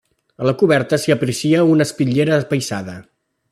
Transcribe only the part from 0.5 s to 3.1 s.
coberta s'aprecia una espitllera apaïsada.